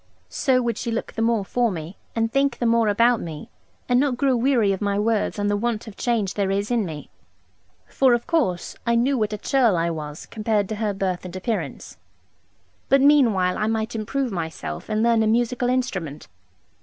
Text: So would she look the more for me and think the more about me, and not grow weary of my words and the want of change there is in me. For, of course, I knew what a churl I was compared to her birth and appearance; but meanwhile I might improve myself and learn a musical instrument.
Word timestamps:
So 0.29 0.63
would 0.63 0.79
she 0.79 0.89
look 0.89 1.13
the 1.13 1.21
more 1.21 1.45
for 1.45 1.69
me 1.71 1.95
and 2.15 2.31
think 2.31 2.57
the 2.57 2.65
more 2.65 2.87
about 2.87 3.21
me, 3.21 3.51
and 3.87 3.99
not 3.99 4.17
grow 4.17 4.35
weary 4.35 4.71
of 4.73 4.81
my 4.81 4.97
words 4.97 5.37
and 5.37 5.47
the 5.47 5.55
want 5.55 5.85
of 5.85 5.95
change 5.95 6.33
there 6.33 6.49
is 6.49 6.71
in 6.71 6.87
me. 6.87 7.11
For, 7.85 8.15
of 8.15 8.25
course, 8.25 8.75
I 8.87 8.95
knew 8.95 9.15
what 9.15 9.31
a 9.31 9.37
churl 9.37 9.77
I 9.77 9.91
was 9.91 10.25
compared 10.25 10.67
to 10.69 10.77
her 10.77 10.95
birth 10.95 11.23
and 11.23 11.35
appearance; 11.35 11.97
but 12.89 12.99
meanwhile 13.01 13.59
I 13.59 13.67
might 13.67 13.93
improve 13.93 14.31
myself 14.31 14.89
and 14.89 15.03
learn 15.03 15.21
a 15.21 15.27
musical 15.27 15.69
instrument. 15.69 16.27